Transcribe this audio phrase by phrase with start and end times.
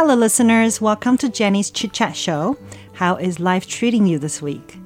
[0.00, 0.80] Hello, listeners.
[0.80, 2.56] Welcome to Jenny's Chit Chat Show.
[2.92, 4.76] How is life treating you this week?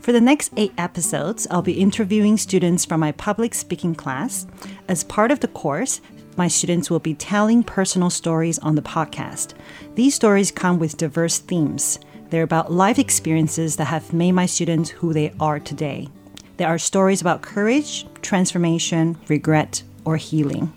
[0.00, 4.44] For the next eight episodes, I'll be interviewing students from my public speaking class.
[4.88, 6.00] As part of the course,
[6.36, 9.54] my students will be telling personal stories on the podcast.
[9.94, 12.00] These stories come with diverse themes.
[12.30, 16.08] They're about life experiences that have made my students who they are today.
[16.56, 20.72] There are stories about courage, transformation, regret, or healing.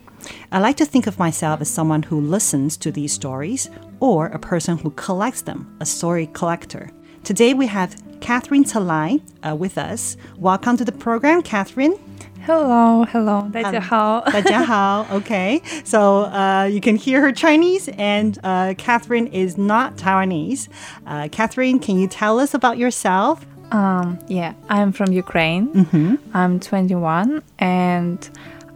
[0.51, 3.69] I like to think of myself as someone who listens to these stories
[4.01, 6.91] or a person who collects them, a story collector.
[7.25, 10.17] Today we have Catherine Talai uh, with us.
[10.39, 11.99] Welcome to the program, Catherine.
[12.47, 14.21] Hello, hello，大家好。
[14.27, 15.07] 大家好.
[15.11, 20.69] Okay, so uh, you can hear her Chinese, and uh, Catherine is not Taiwanese.
[21.07, 23.47] Uh, Catherine, can you tell us about yourself?
[23.73, 26.19] Um, yeah, I'm from Ukraine.
[26.35, 28.29] I'm 21, and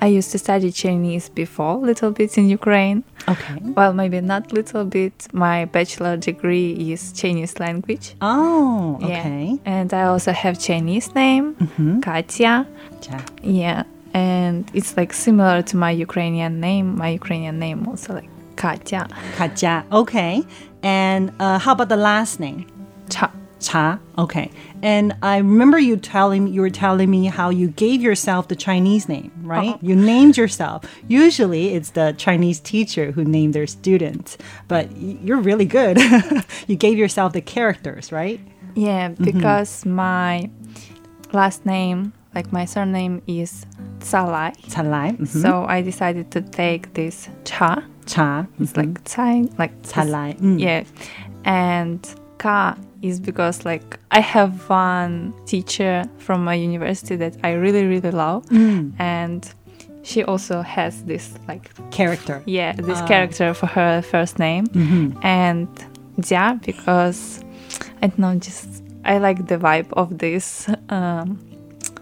[0.03, 2.99] I used to study Chinese before, little bit in Ukraine.
[3.33, 3.55] Okay.
[3.77, 5.15] Well, maybe not little bit.
[5.45, 8.05] My bachelor degree is Chinese language.
[8.21, 9.07] Oh, Yeah.
[9.19, 9.45] okay.
[9.77, 11.45] And I also have Chinese name,
[12.07, 12.53] Katya.
[13.09, 13.21] Yeah.
[13.61, 13.83] Yeah,
[14.29, 16.87] and it's like similar to my Ukrainian name.
[17.03, 18.29] My Ukrainian name also like
[18.63, 19.01] Katya.
[19.37, 19.73] Katja.
[20.01, 20.33] Okay.
[21.01, 22.59] And uh, how about the last name?
[23.13, 23.25] Cha.
[23.63, 23.99] Cha.
[24.17, 24.51] Okay.
[24.81, 29.07] And I remember you telling you were telling me how you gave yourself the Chinese
[29.07, 29.69] name, right?
[29.69, 29.77] Uh-huh.
[29.81, 30.83] You named yourself.
[31.07, 34.37] Usually it's the Chinese teacher who named their students,
[34.67, 35.97] but you're really good.
[36.67, 38.39] you gave yourself the characters, right?
[38.75, 40.49] Yeah, because my
[41.31, 43.65] last name, like my surname, is
[43.99, 44.51] Tsalai.
[44.69, 45.17] Talai.
[45.17, 45.27] mhm.
[45.27, 47.83] So I decided to take this Cha.
[48.05, 48.45] Cha.
[48.59, 50.35] It's like Tsai, like Talai.
[50.39, 50.59] Mm.
[50.59, 50.83] Yeah,
[51.45, 52.01] and
[52.37, 58.11] Ka is because like I have one teacher from my university that I really really
[58.11, 58.93] love, mm.
[58.97, 59.53] and
[60.03, 62.41] she also has this like Character.
[62.45, 63.07] yeah this ah.
[63.07, 64.67] character for her first name.
[64.67, 65.19] Mm-hmm.
[65.21, 65.67] And
[66.19, 67.43] Jia because
[68.01, 71.39] I don't know just I like the vibe of this um,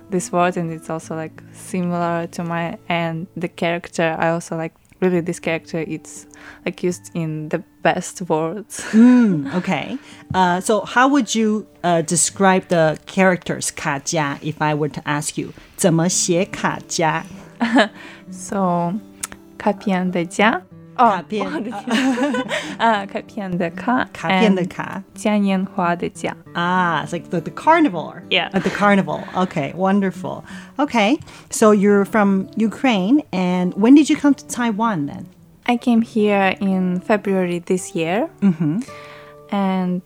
[0.10, 4.74] this word and it's also like similar to my and the character I also like
[5.00, 6.28] really this character it's
[6.66, 8.82] like used in the best words.
[8.92, 9.98] mm, okay.
[10.34, 15.40] Uh, so, how would you uh, describe the characters 卡嘉 if I were to ask
[15.42, 17.26] you 怎么写卡嘉
[20.98, 21.26] uh,
[26.56, 28.14] ah, it's like the the carnival.
[28.30, 29.24] Yeah, at the carnival.
[29.36, 30.44] Okay, wonderful.
[30.80, 31.18] Okay,
[31.50, 35.28] so you're from Ukraine, and when did you come to Taiwan then?
[35.66, 38.30] I came here in February this year.
[38.42, 38.80] Mm-hmm.
[39.52, 40.02] And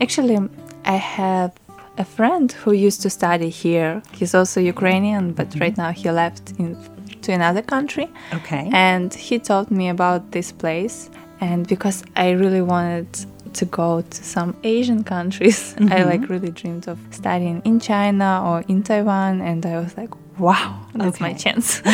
[0.00, 0.38] actually,
[0.84, 1.52] I have
[1.98, 4.02] a friend who used to study here.
[4.12, 6.76] He's also Ukrainian, but right now he left in,
[7.22, 8.08] to another country.
[8.32, 8.70] Okay.
[8.72, 11.10] And he told me about this place.
[11.40, 13.08] And because I really wanted
[13.54, 18.64] to go to some Asian countries, I like really dreamed of studying in China or
[18.68, 19.40] in Taiwan.
[19.40, 21.82] And I was like, wow, that's my chance.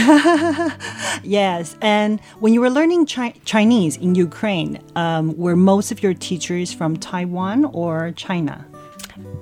[1.23, 6.15] Yes, and when you were learning chi- Chinese in Ukraine, um, were most of your
[6.15, 8.65] teachers from Taiwan or China?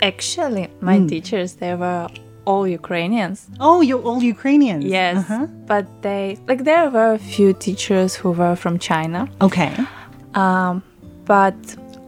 [0.03, 2.09] Actually, my teachers, they were
[2.47, 3.47] all Ukrainians.
[3.61, 4.85] Oh, you're all Ukrainians.
[4.85, 5.47] Yes, Uh-huh.
[5.67, 9.73] but they like there were a few teachers who were from China, Okay.
[10.35, 10.83] um,
[11.27, 11.57] but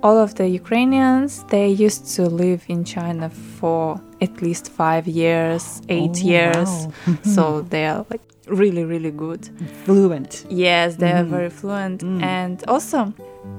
[0.03, 3.27] all of the Ukrainians they used to live in China
[3.59, 7.15] for at least five years, eight Oh, years, wow.
[7.35, 9.49] So they are like really really good.
[9.85, 10.45] Fluent.
[10.49, 11.21] Yes, they Mm-hmm.
[11.35, 12.23] are very fluent, Mm.
[12.23, 13.13] and also.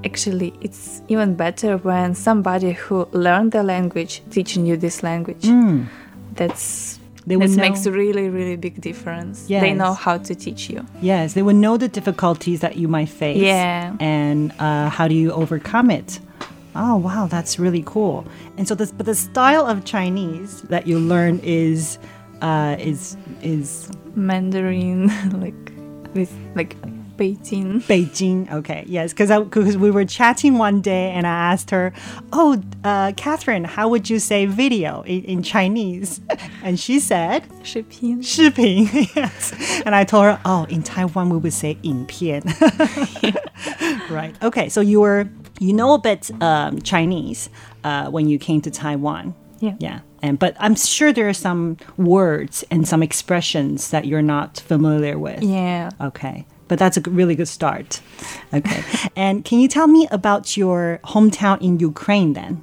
[0.03, 5.45] Actually, it's even better when somebody who learned the language teaching you this language.
[6.35, 6.99] That's Mm.
[7.27, 9.47] They would this know- makes a really really big difference.
[9.47, 10.85] They know how to teach you.
[11.01, 13.37] Yes, they would know the difficulties that you might face.
[13.41, 13.95] Yeah.
[13.99, 16.19] And uh, how do you overcome it?
[16.76, 18.24] Oh wow, that's really cool.
[18.56, 21.98] And so this, but the style of Chinese that you learn is,
[22.40, 25.08] uh, is is Mandarin,
[25.40, 25.54] like
[26.14, 26.76] with like
[27.18, 27.82] Beijing.
[27.82, 28.50] Beijing.
[28.50, 31.92] Okay, yes, because because we were chatting one day and I asked her,
[32.32, 36.20] "Oh, uh, Catherine, how would you say video in, in Chinese?"
[36.64, 38.22] And she said, 视频.
[38.22, 38.88] 视频.
[39.14, 39.52] yes.
[39.84, 42.42] And I told her, "Oh, in Taiwan we would say 影片."
[44.10, 44.34] right.
[44.42, 44.68] Okay.
[44.70, 45.28] So you were
[45.59, 47.49] you know a bit um, Chinese
[47.83, 49.33] uh, when you came to Taiwan.
[49.59, 49.75] Yeah.
[49.79, 49.99] Yeah.
[50.21, 55.17] And but I'm sure there are some words and some expressions that you're not familiar
[55.17, 55.41] with.
[55.43, 55.89] Yeah.
[56.01, 56.45] Okay.
[56.67, 58.01] But that's a really good start.
[58.53, 58.83] Okay.
[59.15, 62.61] and can you tell me about your hometown in Ukraine then?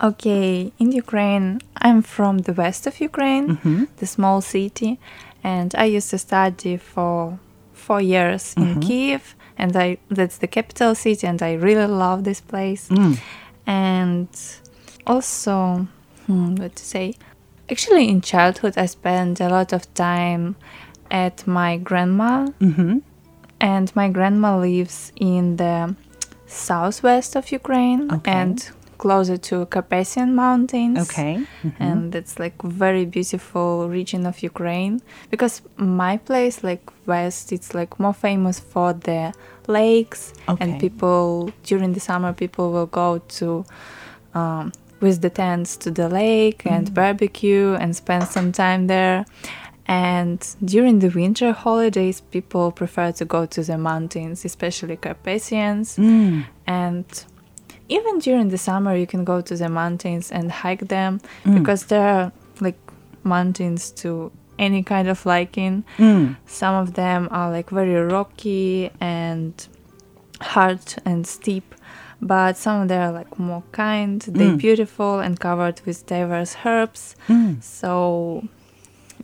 [0.00, 3.84] Okay, in Ukraine, I'm from the west of Ukraine, Mm-hmm.
[3.96, 4.98] the small city,
[5.42, 7.38] and I used to study for
[7.72, 8.70] four years Mm-hmm.
[8.72, 12.88] in Kiev, and I that's the capital city, and I really love this place.
[12.88, 13.18] Mm.
[13.66, 14.28] And
[15.06, 15.86] also,
[16.26, 17.14] hmm, what to say?
[17.70, 20.56] Actually, in childhood, I spent a lot of time
[21.10, 22.98] at my grandma, Mm-hmm.
[23.60, 25.94] and my grandma lives in the
[26.46, 28.30] southwest of Ukraine Okay.
[28.30, 30.98] and closer to Carpathian Mountains.
[31.08, 31.46] Okay.
[31.78, 35.00] And it's like very beautiful region of Ukraine
[35.30, 39.32] because my place, like west, it's like more famous for the
[39.68, 40.64] lakes Okay.
[40.64, 43.64] and people during the summer people will go to
[44.34, 46.72] um, with the tents to the lake Mm.
[46.74, 49.24] and barbecue and spend some time there.
[49.86, 55.96] And during the winter holidays, people prefer to go to the mountains, especially Carpathians.
[55.96, 56.44] Mm.
[56.66, 57.06] And
[57.88, 61.54] even during the summer, you can go to the mountains and hike them Mm.
[61.58, 62.78] because there are like
[63.24, 65.84] mountains to any kind of liking.
[65.98, 66.36] Mm.
[66.46, 69.52] Some of them are like very rocky and
[70.40, 71.74] hard and steep,
[72.20, 74.20] but some of them are like more kind.
[74.22, 74.58] They're Mm.
[74.58, 77.14] beautiful and covered with diverse herbs.
[77.28, 77.62] Mm.
[77.62, 78.44] So,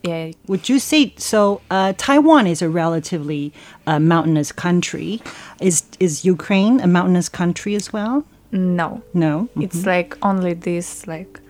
[0.02, 1.60] yeah, Would you say so?
[1.70, 3.52] Uh, Taiwan is a relatively
[3.86, 5.20] uh, mountainous country.
[5.60, 8.24] Is is Ukraine a mountainous country as well?
[8.54, 9.48] No, No.
[9.56, 11.40] it's like only this like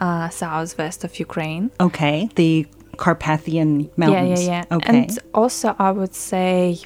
[0.00, 1.70] uh, southwest of Ukraine.
[1.80, 2.28] Okay.
[2.34, 2.66] The
[2.96, 4.40] Carpathian Mountains.
[4.42, 4.76] Yeah, yeah, yeah.
[4.76, 4.98] Okay.
[4.98, 6.78] And also, I would say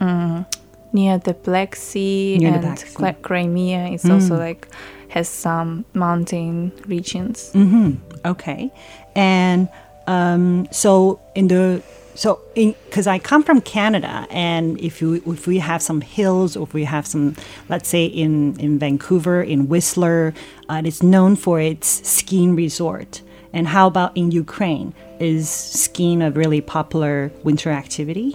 [0.00, 0.44] um,
[0.92, 3.22] near the Black Sea Near the and Black Sea.
[3.22, 4.68] Crimea, it's also like
[5.08, 7.50] has some mountain regions.
[7.54, 7.90] Mm-hmm.
[8.26, 8.70] Okay.
[9.16, 9.68] And
[10.06, 11.82] um, so in the
[12.22, 14.14] so because I come from Canada,
[14.48, 17.24] and if you if we have some hills, or if we have some,
[17.72, 18.32] let's say in
[18.66, 20.22] in Vancouver, in Whistler,
[20.70, 23.22] uh, it is known for its skiing resort.
[23.56, 24.88] And how about in Ukraine?
[25.18, 25.48] Is
[25.84, 27.14] skiing a really popular
[27.46, 28.28] winter activity?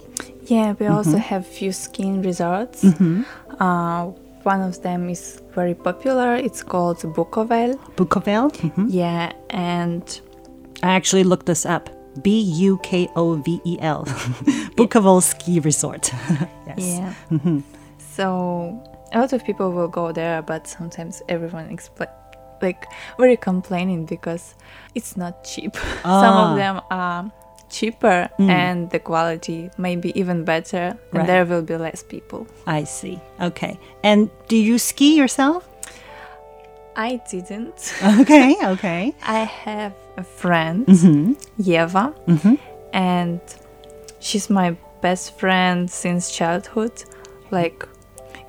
[0.54, 1.30] Yeah, we also Mm-hmm.
[1.30, 2.78] have few skiing resorts.
[2.84, 4.02] Uh,
[4.52, 5.22] one of them is
[5.58, 6.30] very popular.
[6.46, 7.70] It's called Bukovel.
[7.98, 8.46] Bukovel?
[8.66, 8.86] Mhm.
[9.02, 10.02] Yeah, and
[10.82, 11.84] I actually looked this up.
[12.22, 14.04] B U K O V E L.
[14.76, 16.10] Bukovel Ski Resort.
[16.66, 16.78] yes.
[16.78, 17.14] yeah.
[17.30, 17.60] Mm-hmm.
[17.98, 18.82] So
[19.12, 22.10] a lot of people will go there, but sometimes everyone expl-
[22.62, 22.86] like
[23.18, 24.54] very complaining because
[24.94, 25.76] it's not cheap.
[26.02, 26.50] Some Ah.
[26.52, 27.30] of them are
[27.68, 31.26] cheaper and the quality may be even better, and Right.
[31.26, 32.46] there will be less people.
[32.66, 33.20] I see.
[33.40, 33.78] Okay.
[34.02, 35.66] And do you ski yourself?
[36.96, 37.94] I didn't.
[38.20, 39.14] Okay, okay.
[39.22, 41.32] I have a friend, Mm-hmm.
[41.60, 42.12] Yeva,
[42.92, 43.40] and
[44.20, 46.92] she's my best friend since childhood.
[47.50, 47.86] Like,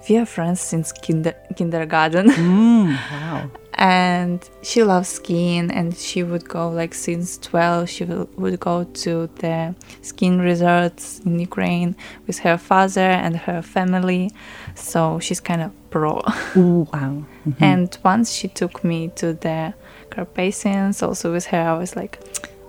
[0.10, 2.28] we are friends since kinder- kindergarten.
[2.32, 3.50] Mm, wow.
[3.78, 9.30] And she loves skiing and she would go like since 12 she would go to
[9.36, 14.32] the skiing resorts in ukraine with her father and her family
[14.74, 16.22] so she's kind of pro
[16.58, 17.24] Ooh, wow.
[17.60, 19.74] and once she took me to the
[20.10, 22.20] carpathians also with her i was like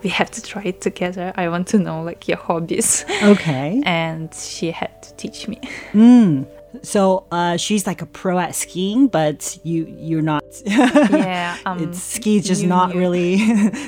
[0.03, 1.33] we have to try it together.
[1.37, 3.05] I want to know like your hobbies.
[3.23, 3.83] Okay.
[3.85, 5.61] and she had to teach me.
[5.93, 6.47] Mm.
[6.83, 10.45] So uh, she's like a pro at skiing, but you you're not.
[10.67, 13.01] yeah, um, it's ski's just you not knew.
[13.01, 13.39] really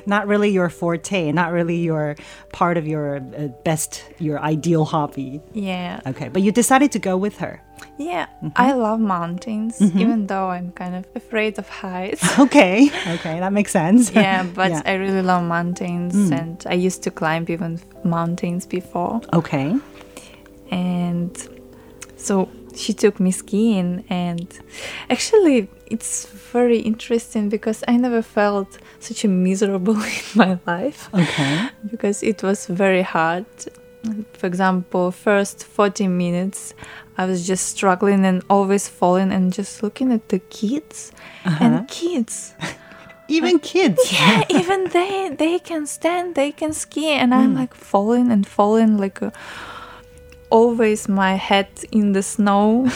[0.06, 2.16] not really your forte, not really your
[2.52, 5.40] part of your uh, best your ideal hobby.
[5.52, 7.60] Yeah, Okay, but you decided to go with her.
[7.98, 8.26] yeah.
[8.42, 8.48] Mm-hmm.
[8.56, 12.22] I love mountains, even though I'm kind of afraid of heights.
[12.38, 14.10] Okay, okay, that makes sense.
[14.12, 14.82] yeah, but Yeah.
[14.82, 14.88] Mm.
[14.90, 19.20] I really love mountains, and I used to climb even mountains before.
[19.32, 19.76] Okay.
[20.70, 21.32] and
[22.16, 22.48] so
[22.80, 24.58] she took me skiing and
[25.08, 31.08] actually it's very interesting because i never felt such a miserable in my life.
[31.14, 31.68] Okay.
[31.90, 33.46] because it was very hard.
[34.32, 36.72] For example first 40 minutes
[37.18, 41.12] i was just struggling and always falling and just looking at the kids
[41.44, 41.84] and uh-huh.
[41.88, 42.54] kids.
[43.28, 44.00] Even kids.
[44.18, 47.10] yeah even they they can stand they can ski.
[47.10, 47.58] And i'm mm.
[47.58, 49.32] like falling and falling like a,
[50.50, 52.88] always my head in the snow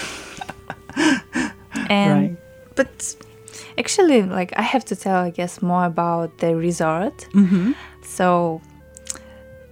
[1.88, 2.36] and Right.
[2.76, 3.16] but
[3.78, 7.72] actually like i have to tell i guess more about the resort Mm-hmm.
[8.02, 8.60] so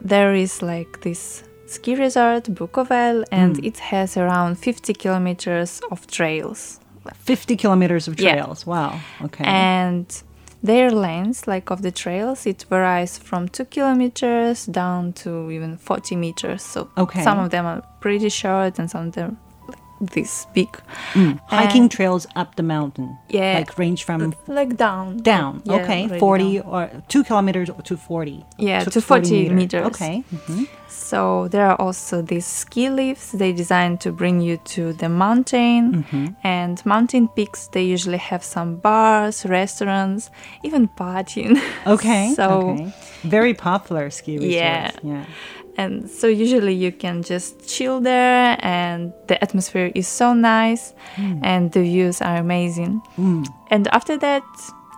[0.01, 3.65] there is like this ski resort bukovel and Mm.
[3.67, 6.79] it has around 50 kilometers of trails
[7.25, 8.35] 50 kilometers of Yeah.
[8.35, 8.65] trails.
[8.67, 9.01] Wow.
[9.25, 9.43] Okay.
[9.45, 10.07] and
[10.63, 16.17] their length like of the trails it varies from two kilometers down to even 40
[16.17, 17.23] meters so Okay.
[17.25, 19.37] some of them are pretty short and some of them
[20.03, 20.69] this big
[21.15, 21.39] Mm.
[21.47, 23.17] Hiking trails up the mountain.
[23.29, 23.59] Yeah.
[23.59, 25.63] Like range from like down down.
[25.65, 26.07] Yeah, okay.
[26.07, 26.67] really 40 down.
[26.67, 28.45] or 2 kilometers to 40.
[28.59, 29.87] Yeah, to 40 meters.
[29.87, 30.25] Okay.
[30.35, 30.67] Mhm.
[30.89, 33.33] So there are also these ski lifts.
[33.33, 36.27] They designed to bring you to the mountain, Mm-hmm.
[36.45, 37.69] and mountain peaks.
[37.73, 40.31] They usually have some bars, restaurants,
[40.63, 41.59] even partying.
[41.87, 42.33] Okay.
[42.37, 42.93] so okay.
[43.25, 44.55] Very popular ski resorts.
[44.55, 44.91] Yeah.
[45.03, 45.25] Yeah.
[45.77, 50.95] And so usually you can just chill there, and the atmosphere is so nice,
[51.43, 53.01] and the views are amazing.
[53.19, 53.47] Mm.
[53.71, 54.43] And after that.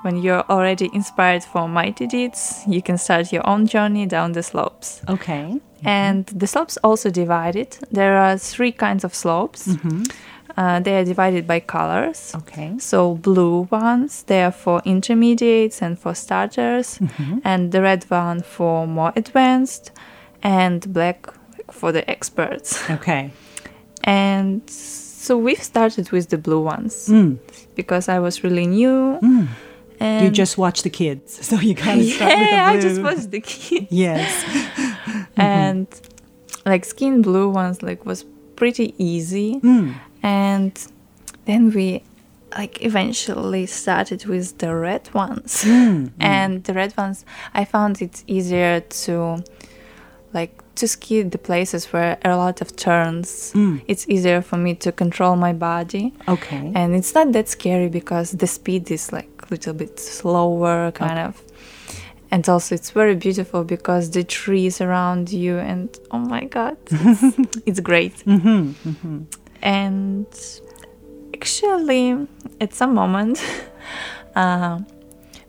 [0.04, 4.42] When you're already inspired for mighty deeds, you can start your own journey down the
[4.42, 5.00] slopes.
[5.08, 5.58] Okay.
[5.82, 7.78] And the slopes also divided.
[7.90, 9.66] There are three kinds of slopes.
[10.58, 12.34] Uh, they are divided by colors.
[12.34, 12.74] Okay.
[12.78, 17.00] So blue ones, they are for intermediates and for starters,
[17.42, 19.90] and the red one for more advanced,
[20.44, 21.26] and black
[21.72, 22.78] for the experts.
[22.90, 23.32] Okay.
[24.04, 27.38] And so we've started with the blue ones Mm.
[27.74, 29.18] because I was really new.
[29.22, 29.46] Mm.
[30.00, 31.38] And You just watch the kids.
[31.48, 32.78] So you kind of start with the yeah, blue.
[32.78, 33.86] I just watched the kids.
[34.06, 34.44] Yes.
[35.36, 35.86] and
[36.66, 38.24] like skin blue ones like was
[38.56, 39.94] pretty easy Mm.
[40.22, 40.72] and
[41.46, 42.02] then we
[42.56, 46.10] like eventually started with the red ones Mm.
[46.20, 49.42] and the red ones i found it easier to
[50.76, 53.80] to ski the places where a lot of turns Mm.
[53.86, 56.72] it's easier for me to control my body Okay.
[56.74, 61.18] and it's not that scary because the speed is like a little bit slower kind
[61.18, 61.40] of
[62.30, 67.38] and also it's very beautiful because the trees around you and oh my god it's,
[67.66, 68.88] it's great Mm-hmm.
[68.88, 69.18] Mm-hmm.
[69.62, 70.26] and
[71.34, 72.26] actually
[72.60, 73.42] at some moment
[74.36, 74.78] uh,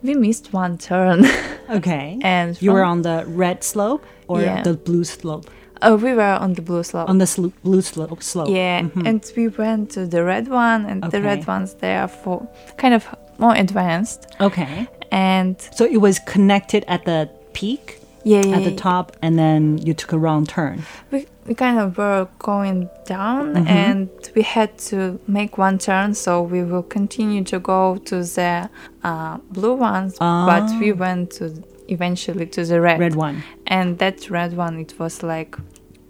[0.03, 1.25] we missed one turn
[1.69, 2.17] Okay.
[2.24, 4.62] and you were on the red slope or Yeah.
[4.63, 5.50] the blue slope?
[5.81, 8.24] oh we were on the blue slope On the slo- blue slope.
[8.24, 8.50] slope.
[8.50, 9.05] yeah Mhm.
[9.07, 12.93] and we went to the red one and the red ones they are for kind
[12.93, 13.03] of
[13.38, 14.88] more advanced Okay.
[15.12, 19.77] and So it was connected at the peak, yeah, yeah at the top, and then
[19.86, 20.84] you took a wrong turn.
[21.12, 23.67] we, we kind of were going down Mhm.
[23.67, 28.69] and we had to make one turn so we will continue to go to the
[29.03, 30.95] uh, blue ones but we Ah.
[30.95, 31.45] went to
[31.87, 33.43] eventually to the red, Red one.
[33.67, 35.55] and that red one it was like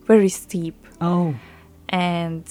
[0.08, 1.34] very steep Oh.
[1.90, 2.44] and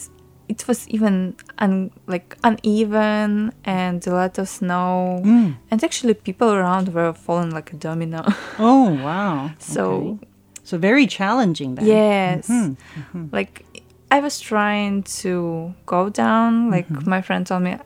[0.46, 5.54] it was even un, like uneven and a lot of snow Mm.
[5.70, 8.22] and actually people around were falling like a domino
[8.58, 9.50] Oh, wow.
[9.58, 10.26] so Okay.
[10.64, 11.86] So very challenging then.
[11.86, 12.48] Yes.
[12.48, 12.76] Mhm.
[13.32, 13.64] Like
[14.10, 16.70] I was trying to go down.
[16.70, 17.10] Like Mm-hmm.
[17.10, 17.76] my friend told me,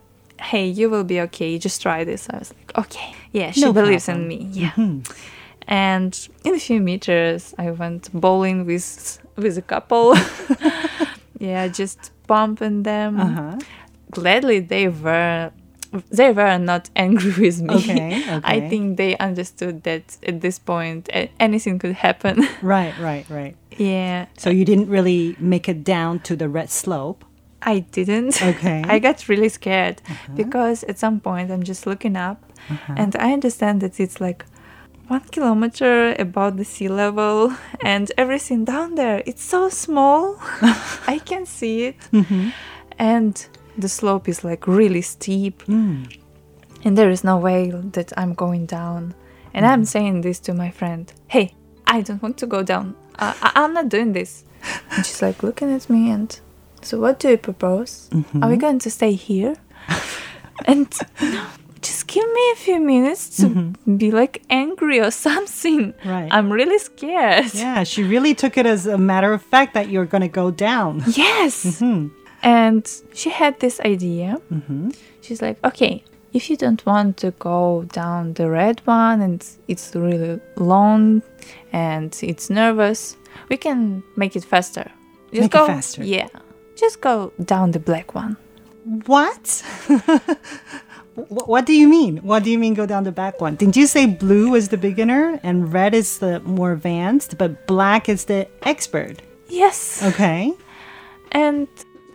[0.40, 1.58] "Hey, you will be okay.
[1.58, 4.22] Just try this." I was like, "Okay, yeah." She No believes problem.
[4.22, 4.48] in me.
[4.52, 4.72] Yeah.
[4.76, 5.02] Mhm.
[5.66, 10.14] And in a few meters, I went bowling with with a couple.
[11.40, 13.18] yeah, just bumping them.
[13.20, 13.58] Uh-huh.
[14.10, 15.50] Gladly, they were.
[16.10, 17.74] They were not angry with me.
[17.74, 21.08] Okay, I think they understood that at this point
[21.40, 22.46] anything could happen.
[22.62, 23.56] Right, right, right.
[23.76, 24.26] yeah.
[24.36, 27.24] So you didn't really make it down to the red slope.
[27.62, 28.40] I didn't.
[28.52, 28.82] Okay.
[28.86, 30.32] I got really scared uh-huh.
[30.34, 32.94] because at some point I'm just looking up uh-huh.
[32.96, 34.44] and I understand that it's like
[35.08, 40.36] one kilometer above the sea level, and everything down there it's so small.
[41.06, 42.50] I can see it, mm-hmm.
[42.98, 43.46] and
[43.78, 46.18] the slope is like really steep, mm.
[46.84, 49.14] and there is no way that I'm going down.
[49.54, 49.86] And I'm mm.
[49.86, 51.12] saying this to my friend.
[51.28, 51.54] Hey,
[51.86, 52.94] I don't want to go down.
[53.18, 54.44] Uh, I- I'm not doing this.
[54.90, 56.38] And she's like looking at me and
[56.82, 58.08] so what do you propose?
[58.12, 58.42] Mm-hmm.
[58.42, 59.56] Are we going to stay here?
[60.64, 60.88] and
[61.20, 61.46] no,
[61.80, 63.96] just give me a few minutes to mm-hmm.
[63.96, 65.94] be like angry or something.
[66.04, 66.28] Right.
[66.30, 67.54] I'm really scared.
[67.54, 70.50] Yeah, she really took it as a matter of fact that you're going to go
[70.50, 71.02] down.
[71.08, 71.64] Yes.
[71.64, 72.08] Mm-hmm.
[72.42, 74.40] And she had this idea.
[74.52, 74.90] Mm-hmm.
[75.20, 79.94] She's like, okay, if you don't want to go down the red one and it's
[79.94, 81.22] really long
[81.72, 83.16] and it's nervous,
[83.48, 84.90] we can make it faster.
[85.30, 86.04] Just Make it go faster.
[86.04, 86.28] Yeah.
[86.76, 88.36] Just go down the black one.
[89.06, 89.62] What?
[91.26, 92.18] What do you mean?
[92.18, 93.56] What do you mean go down the back one?
[93.56, 98.08] Didn't you say blue is the beginner and red is the more advanced, but black
[98.08, 99.20] is the expert?
[99.48, 100.00] Yes.
[100.04, 100.52] Okay.
[101.32, 101.66] And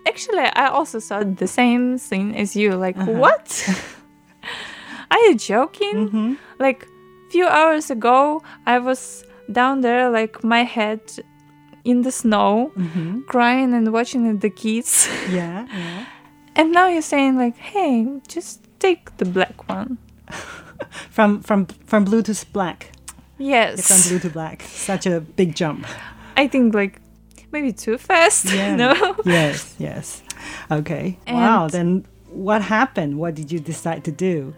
[0.07, 2.75] actually, I also saw the same thing as you.
[2.75, 3.11] Like, uh-huh.
[3.11, 3.69] what?
[5.11, 6.09] Are you joking?
[6.09, 6.33] Mm-hmm.
[6.59, 6.87] Like,
[7.29, 11.01] few hours ago, I was down there, like my head
[11.83, 13.21] in the snow, mm-hmm.
[13.21, 15.09] crying and watching the kids.
[15.29, 16.05] Yeah, yeah.
[16.55, 19.97] and now you're saying like, hey, just take the black one.
[21.09, 22.91] From from from blue to black.
[23.39, 23.87] Yes.
[23.87, 24.61] From blue to black.
[24.63, 25.87] Such a big jump.
[26.35, 26.99] I think like
[27.53, 28.45] maybe too fast.
[28.53, 28.75] Yeah.
[28.75, 29.15] no.
[29.25, 30.21] yes, yes.
[30.69, 31.17] Okay.
[31.27, 31.69] wow.
[31.69, 33.17] Then what happened?
[33.17, 34.53] What did you decide to do?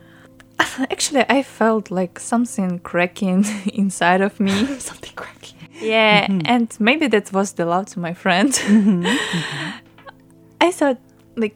[0.60, 4.52] Actually, I felt like something cracking inside of me.
[4.80, 5.58] Something cracking.
[5.82, 6.42] Yeah, mm-hmm.
[6.46, 8.52] and maybe that was the love to my friend.
[8.52, 9.70] Mm-hmm, mm-hmm.
[10.62, 10.98] I thought,
[11.36, 11.56] like,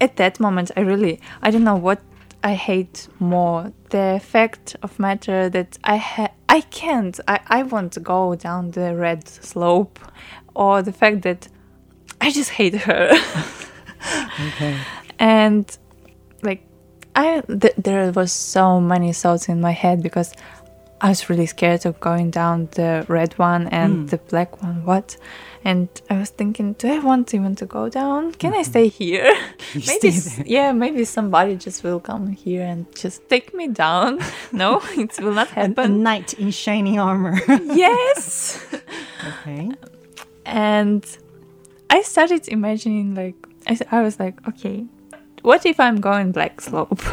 [0.00, 2.00] at that moment, I really, I don't know what
[2.42, 7.92] I hate more the fact of matter that I ha- I can't, I, I want
[7.92, 9.98] to go down the red slope,
[10.58, 11.48] or the fact that
[12.20, 13.12] I just hate her.
[14.48, 14.78] Okay.
[15.18, 15.76] and
[16.42, 16.62] like
[17.16, 20.32] i th- there was so many thoughts in my head because
[21.00, 24.06] i was really scared of going down the red one and hmm.
[24.06, 24.84] the black one.
[24.84, 25.16] What?
[25.64, 28.32] And i was thinking do i want even to go down?
[28.32, 28.70] Can i mm-hmm.
[28.70, 29.34] stay here?
[29.74, 34.20] Maybe stay yeah maybe somebody just will come here and just take me down.
[34.52, 36.04] No it will not A, a happen.
[36.04, 37.36] knight in shining armor.
[37.84, 38.64] yes.
[39.28, 39.72] Okay.
[40.48, 41.04] And
[41.90, 43.36] I started imagining like
[43.92, 44.86] I was like, okay,
[45.42, 47.02] what if I'm going black slope?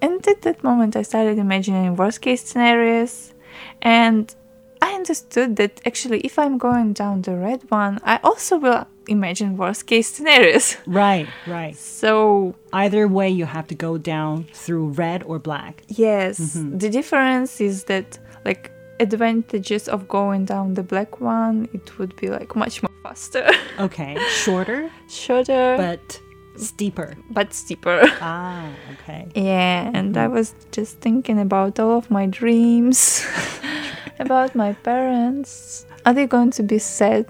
[0.00, 3.32] And at that moment, I started imagining worst case scenarios,
[3.80, 4.34] and
[4.82, 9.56] I understood that actually, if I'm going down the red one, I also will imagine
[9.56, 10.76] worst case scenarios.
[10.86, 11.76] Right, right.
[11.76, 15.84] So Either way, you have to go down through red or black.
[15.86, 16.78] yes, mm-hmm.
[16.78, 22.28] the difference is that like advantages of going down the black one, it would be
[22.28, 24.16] like much more faster, Okay.
[24.44, 26.20] Shorter, shorter, but
[26.56, 27.14] steeper.
[27.30, 28.00] but steeper.
[28.20, 29.26] Ah, okay.
[29.34, 33.26] Yeah, and I was just thinking about all of my dreams,
[34.18, 35.86] about my parents.
[36.04, 37.26] Are they going to be sad?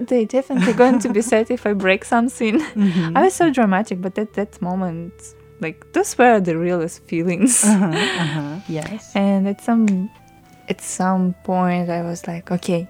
[0.00, 2.60] They definitely going to be sad if I break something.
[3.14, 5.12] I was so dramatic, but at that moment,
[5.60, 7.62] like those were the realest feelings.
[7.64, 8.60] Uh-huh, uh-huh.
[8.68, 9.12] Yes.
[9.14, 10.08] And at some
[10.68, 12.88] at some point I was like, okay,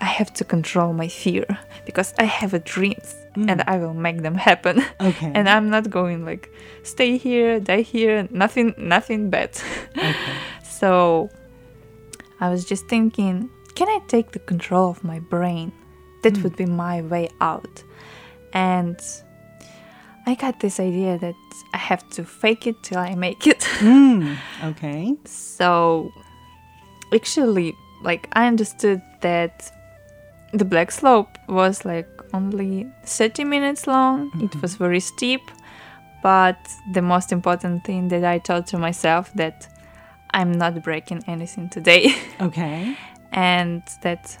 [0.00, 1.46] I have to control my fear
[1.84, 4.82] because I have a dreams and I will make them happen.
[5.00, 5.32] Okay.
[5.34, 6.50] and I'm not going like
[6.82, 9.50] stay here, die here, nothing nothing bad.
[9.96, 10.14] okay.
[10.62, 11.30] so
[12.40, 15.72] I was just thinking, can I take the control of my brain?
[16.22, 17.82] That would be my way out.
[18.52, 19.00] And
[20.26, 21.34] I got this idea that
[21.72, 23.60] I have to fake it till I make it.
[23.78, 25.16] Mm, okay.
[25.24, 26.12] So
[27.14, 29.70] actually, like I understood that
[30.52, 34.28] the black slope was like only 30 minutes long.
[34.34, 34.60] It mm-hmm.
[34.60, 35.42] was very steep,
[36.22, 36.58] but
[36.92, 39.68] the most important thing that I told to myself that
[40.32, 42.96] I'm not breaking anything today Okay.
[43.32, 44.36] and that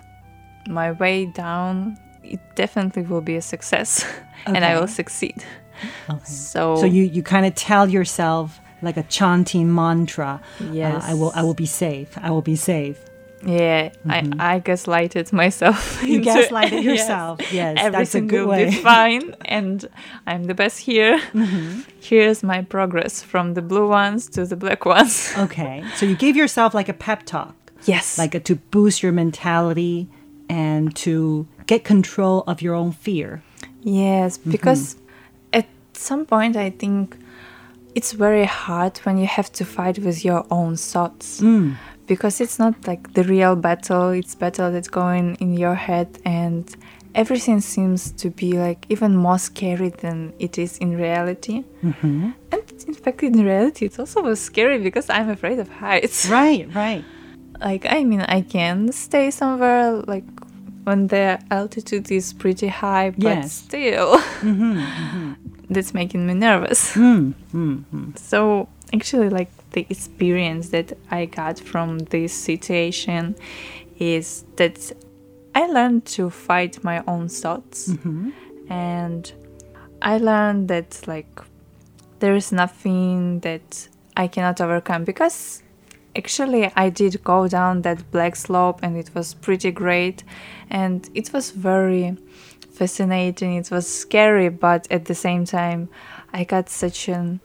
[0.68, 4.04] my way down it definitely will be a success
[4.46, 5.44] and I will succeed.
[6.08, 6.24] Okay.
[6.24, 10.40] So, So you you kind of tell yourself like a chanting mantra.
[10.72, 11.04] Yes.
[11.04, 12.16] Uh, I will I will be safe.
[12.20, 12.98] I will be safe.
[13.42, 15.96] Yeah, I, I gaslighted myself.
[15.96, 16.06] Mm-hmm.
[16.12, 16.84] You gaslighted Yes.
[16.84, 17.40] yourself.
[17.52, 18.64] Yes, that's a Everything good will way.
[18.66, 19.88] be fine, and
[20.26, 21.18] I'm the best here.
[21.32, 21.80] Mm-hmm.
[22.00, 25.32] Here's my progress from the blue ones to the black ones.
[25.38, 25.82] Okay.
[25.96, 27.54] So you gave yourself like a pep talk,
[27.86, 30.06] Yes, like a, to boost your mentality
[30.50, 33.42] and to get control of your own fear.
[33.80, 34.50] yes, Mm-hmm.
[34.50, 34.96] because
[35.54, 37.16] at some point I think
[37.94, 41.40] it's very hard when you have to fight with your own thoughts.
[41.40, 41.76] Mm.
[42.06, 46.64] because it's not like the real battle it's battle that's going in your head and
[47.14, 52.30] everything seems to be like even more scary than it is in reality Mm-hmm.
[52.52, 57.04] and in fact in reality it's also scary because i'm afraid of heights Right, right.
[57.60, 60.24] like i mean i can stay somewhere like
[60.84, 63.52] when the altitude is pretty high but Yes.
[63.52, 65.32] still Mm-hmm.
[65.68, 68.18] that's making me nervous Mm, mm, mm.
[68.18, 73.36] so actually like the experience that i got from this situation
[73.98, 74.92] is that
[75.54, 78.32] i learned to fight my own thoughts Mhm.
[78.68, 79.32] and
[80.02, 81.40] i learned that like
[82.20, 85.62] there is nothing that i cannot overcome because
[86.16, 90.24] actually i did go down that black slope and it was pretty great.
[90.70, 92.16] And it was very
[92.72, 93.56] fascinating.
[93.56, 95.88] It was scary but at the same time
[96.32, 97.40] i got such an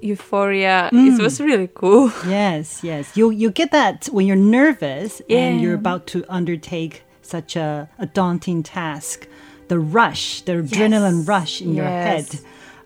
[0.00, 0.90] euphoria.
[0.92, 2.12] It was really cool.
[2.26, 3.16] Yes, yes.
[3.16, 8.06] You you get that when you're nervous and you're about to undertake such a, a
[8.06, 9.26] daunting task.
[9.68, 12.26] The rush, the adrenaline rush in your head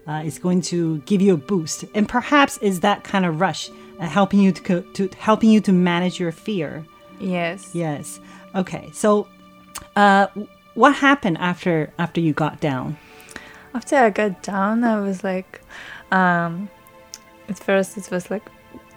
[0.09, 3.71] uh, is going to give you a boost, and perhaps is that kind of rush
[4.07, 6.85] helping you to, to helping you to manage your fear.
[7.21, 8.21] yes Yes.
[8.55, 8.91] Okay.
[8.93, 9.29] So,
[9.97, 10.27] uh,
[10.75, 12.97] what happened after after you got down?
[13.75, 15.61] after I got down, I was like,
[16.11, 16.69] um,
[17.49, 18.43] at first it was like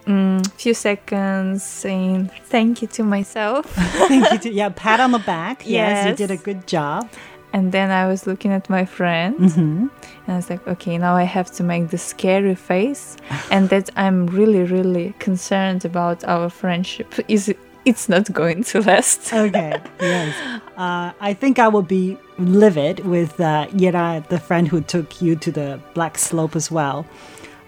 [0.05, 3.65] mm, few seconds saying thank you to myself,
[4.07, 4.37] Thank you.
[4.39, 5.63] To, yeah, pat on the back.
[5.65, 7.09] Yes, you did a good job.
[7.55, 9.87] And then I was looking at my friend, hmm
[10.27, 13.15] and I was like, okay, now I have to make the scary face,
[13.51, 17.07] and that I'm really, really concerned about our friendship.
[17.27, 17.57] Is it?
[17.85, 19.31] It's not going to last.
[19.45, 19.73] Okay.
[20.01, 20.33] yes.
[20.75, 25.35] Uh, I think I will be livid with uh, Yera, the friend who took you
[25.35, 27.05] to the Black Slope as well.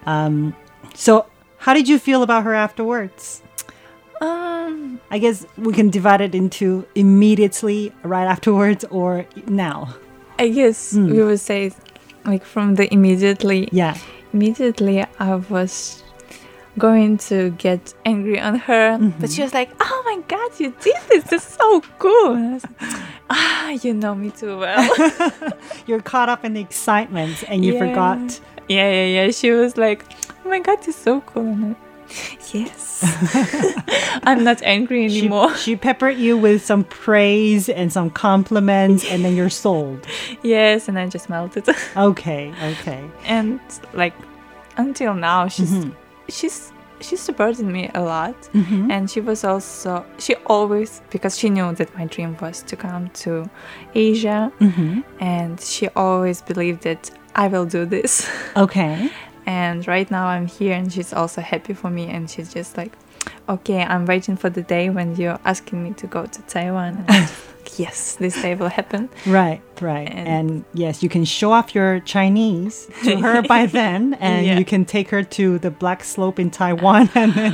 [0.07, 0.55] Um,
[0.95, 1.27] so,
[1.59, 3.43] how did you feel about her afterwards?
[5.09, 9.95] I guess we can divide it into immediately, right afterwards, or now.
[10.39, 11.71] I guess we would say,
[12.25, 13.95] like from the immediately Yeah.
[14.33, 16.03] immediately I was
[16.77, 20.95] going to get angry on her, but she was like, "Oh my god, you did
[21.09, 21.23] this!
[21.23, 24.85] This is so cool!" And I was like, "Ah, you know me too well."
[25.87, 27.79] You're caught up in the excitement and you Yeah.
[27.79, 28.39] forgot.
[28.67, 29.31] yeah, yeah, yeah.
[29.31, 30.03] She was like,
[30.45, 31.75] "Oh my god, you're so cool!"
[32.53, 33.03] Yes,
[34.23, 35.55] I'm not angry anymore.
[35.55, 40.05] she peppered you with some praise and some compliments, and then you're sold.
[40.43, 41.67] yes, and I just melted.
[41.97, 43.03] Okay, okay.
[43.25, 43.59] and
[43.93, 44.13] like
[44.77, 45.85] until now, she's
[46.29, 48.35] she's she supported me a lot
[48.89, 53.07] and she was also she always because she knew that my dream was to come
[53.11, 53.47] to
[53.93, 55.01] asia Mm-hmm.
[55.19, 59.11] and she always believed that i will do this Okay.
[59.47, 62.91] And right now i'm here and she's also happy for me and she's just like
[63.49, 67.05] okay i'm waiting for the day when you're asking me to go to taiwan and
[67.09, 70.07] I'm just like, yes this day will happen Right, right.
[70.09, 74.57] And- And, yes, you can show off your Chinese to her by then, and Yeah.
[74.59, 77.09] you can take her to the Black Slope in Taiwan.
[77.15, 77.53] And then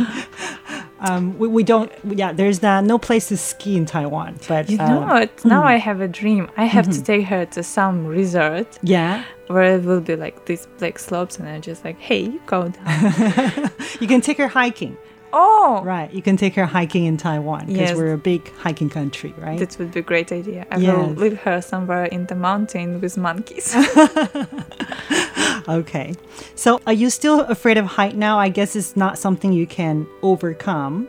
[1.04, 4.40] um, we, we don't, yeah, there's no place to ski in Taiwan.
[4.48, 7.46] But you uh, know what now i have a dream i have to take her
[7.46, 11.84] to some resort yeah, where it will be like these black slopes and I'm just
[11.84, 13.72] like, hey, you go down.
[14.00, 14.98] you can take her hiking.
[15.34, 17.98] Oh, Right, you can take her hiking in Taiwan because Yes.
[17.98, 19.60] we're a big hiking country, right?
[19.60, 20.66] that would be a great idea.
[20.72, 23.76] I will leave her somewhere in the mountain with monkeys.
[25.68, 26.14] okay.
[26.56, 28.38] So, are you still afraid of height now?
[28.40, 31.08] I guess it's not something you can overcome.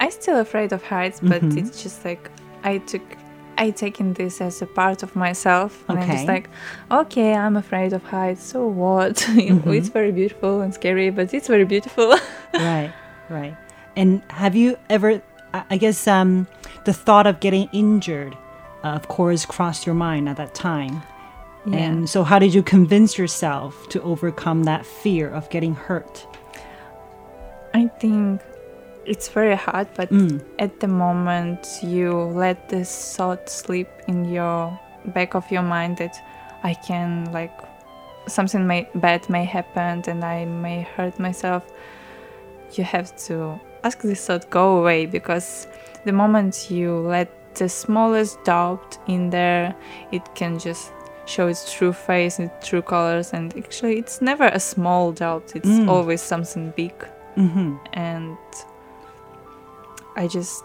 [0.00, 1.58] I'm still afraid of heights, but Mm-hmm.
[1.58, 2.30] it's just like
[2.64, 3.02] I took
[3.58, 6.48] I taken this as a part of myself and I'm just like,
[6.90, 9.16] okay, I'm afraid of heights, so what?
[9.28, 9.72] Mm-hmm.
[9.72, 12.16] it's very beautiful and scary, but it's very beautiful.
[12.54, 12.92] right,
[13.28, 13.56] right.
[13.96, 15.20] And have you ever,
[15.52, 16.46] I guess, um,
[16.84, 18.36] the thought of getting injured,
[18.82, 21.02] uh, of course, crossed your mind at that time.
[21.66, 21.76] Yeah.
[21.78, 26.26] And so, how did you convince yourself to overcome that fear of getting hurt?
[27.74, 28.40] I think
[29.04, 30.42] it's very hard, but Mm.
[30.58, 36.16] at the moment you let this thought sleep in your back of your mind that
[36.62, 37.52] I can like
[38.28, 41.62] something may bad may happen and I may hurt myself.
[42.74, 45.66] You have to ask this thought go away because
[46.04, 49.74] the moment you let the smallest doubt in there,
[50.10, 50.92] it can just
[51.26, 53.32] show its true face and true colors.
[53.32, 55.88] And actually, it's never a small doubt; it's Mm.
[55.88, 56.94] always something big
[57.36, 57.76] Mm-hmm.
[57.94, 58.36] and
[60.16, 60.64] I just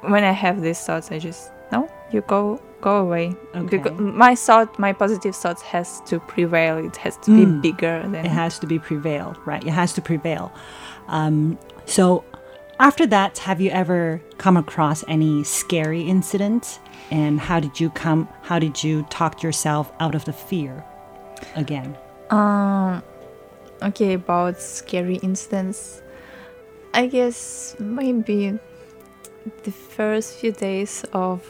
[0.00, 3.34] when I have these thoughts, I just no, you go go away.
[3.54, 3.76] Okay.
[3.78, 6.76] Because my thought, my positive thoughts has to prevail.
[6.76, 7.38] It has to Mm.
[7.62, 9.64] be bigger than It has to be prevail, right?
[9.64, 10.52] It has to prevail.
[11.08, 12.24] Um, so,
[12.78, 16.80] after that, have you ever come across any scary incident?
[17.10, 18.28] And how did you come?
[18.42, 20.84] How did you talk yourself out of the fear
[21.54, 21.96] again?
[22.30, 23.02] Um,
[23.82, 26.02] okay, about scary incidents.
[26.94, 28.58] I guess maybe
[29.64, 31.42] the first few days of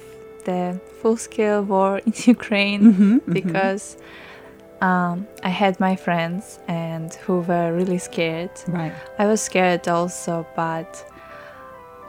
[0.44, 3.96] the full-scale war in Ukraine, Mm-hmm, because
[4.80, 8.50] um, I had my friends and who were really scared.
[8.68, 8.92] Right.
[9.18, 10.90] I was scared also, but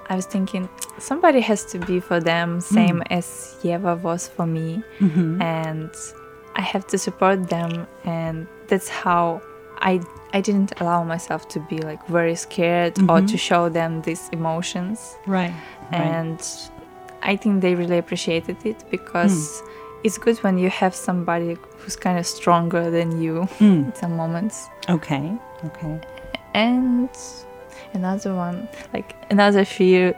[0.10, 0.68] I was thinking
[1.00, 5.92] somebody has to be for them, same as Yeva was for me, and
[6.56, 9.42] I have to support them, and that's how
[9.80, 10.02] I
[10.34, 15.16] I didn't allow myself to be like very scared or to show them these emotions,
[15.28, 15.54] Right.
[15.92, 16.40] and
[17.24, 19.64] I think they really appreciated it because.
[20.06, 23.86] It's good when you have somebody who's kind of stronger than you Mm.
[23.86, 24.68] in some moments.
[24.90, 25.32] Okay.
[25.68, 26.02] Okay.
[26.54, 27.08] And
[27.94, 30.14] another one, like another fear,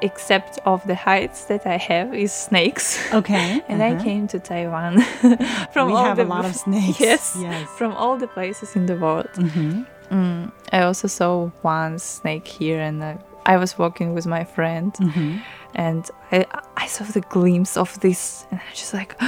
[0.00, 2.98] except of the heights that I have, is snakes.
[3.12, 3.60] Okay.
[3.68, 4.04] and I uh-huh.
[4.04, 5.00] came to Taiwan
[5.72, 6.98] from we all have the a lot of snakes.
[6.98, 7.68] Yes, Yes.
[7.76, 9.28] from all the places in the world.
[9.36, 9.82] Mm-hmm.
[10.10, 14.92] Mm, I also saw one snake here, and uh, I was walking with my friend,
[14.94, 15.38] Mm-hmm.
[15.74, 19.14] And I I saw the glimpse of this, and I was just like,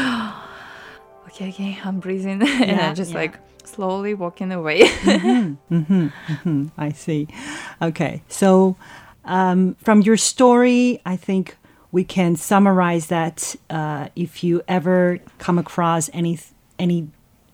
[1.27, 3.19] okay, okay, I'm breathing, and Yeah, I just yeah.
[3.19, 4.83] like slowly walking away.
[5.71, 6.07] Mm-hmm.
[6.33, 6.67] Mm-hmm.
[6.79, 7.29] I see.
[7.83, 8.23] Okay.
[8.29, 8.77] So,
[9.25, 11.57] um, from your story, I think
[11.93, 16.39] we can summarize that uh, if you ever come across any
[16.79, 17.09] any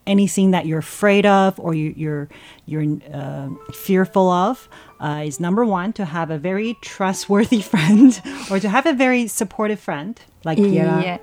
[0.06, 2.28] anything that you're afraid of or you, you're
[2.66, 4.68] you're uh, fearful of,
[5.00, 9.26] uh, is number one to have a very trustworthy friend or to have a very
[9.28, 11.02] supportive friend like Kiera.
[11.04, 11.18] yeah,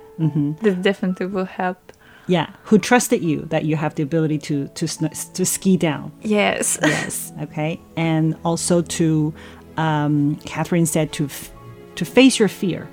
[0.62, 1.78] that definitely will help.
[2.26, 4.86] Yeah, who trusted you that you have the ability to to
[5.34, 6.12] to ski down.
[6.22, 6.78] Yes.
[6.82, 7.32] Yes.
[7.42, 7.80] Okay.
[7.96, 9.34] And also to,
[9.76, 11.50] um, Catherine said to, f-
[11.96, 12.88] to face your fear,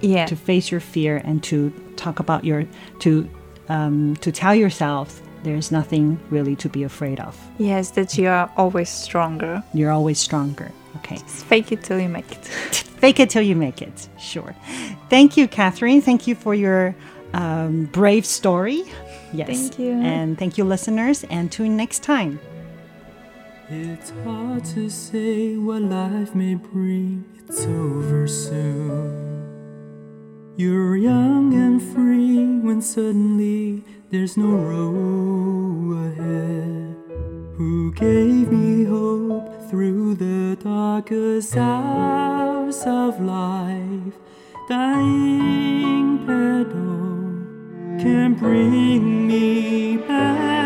[0.00, 0.26] Yeah.
[0.26, 2.64] to face your fear, and to talk about your
[3.00, 3.28] to,
[3.68, 7.38] um, to tell yourself there's nothing really to be afraid of.
[7.58, 9.62] Yes, that you are always stronger.
[9.72, 10.72] You're always stronger.
[10.96, 11.16] Okay.
[11.16, 12.44] Just fake it till you make it.
[12.98, 14.08] Fake it till you make it.
[14.18, 14.56] Sure.
[15.08, 16.02] Thank you, Catherine.
[16.02, 16.96] Thank you for your
[17.32, 18.82] um, brave story.
[19.32, 19.46] Yes.
[19.48, 19.92] Thank you.
[19.92, 21.22] And thank you, listeners.
[21.30, 22.40] And tune next time.
[23.70, 29.27] It's hard to say what life may bring, it's over soon.
[30.58, 36.96] You're young and free when suddenly there's no road ahead.
[37.56, 44.14] Who gave me hope through the darkest hours of life?
[44.68, 50.57] Dying pedal can bring me back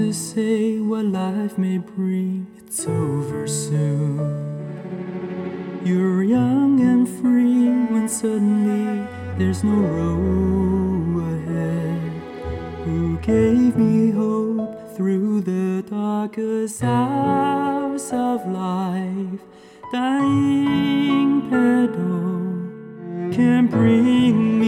[0.00, 4.16] to say what life may bring, it's over soon.
[5.84, 12.12] You're young and free when suddenly there's no road ahead.
[12.86, 19.40] Who gave me hope through the darkest hours of life?
[19.92, 24.59] Dying pedal can bring